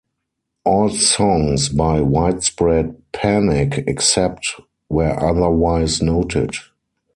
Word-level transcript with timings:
All 0.65 0.89
songs 0.89 1.69
by 1.69 2.01
Widespread 2.01 2.99
Panic 3.11 3.83
except 3.85 4.59
where 4.87 5.23
otherwise 5.23 6.01
noted. 6.01 6.55